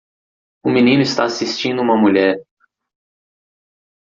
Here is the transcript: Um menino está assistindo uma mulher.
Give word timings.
Um 0.65 0.73
menino 0.73 1.03
está 1.03 1.25
assistindo 1.25 1.79
uma 1.79 1.95
mulher. 1.95 2.43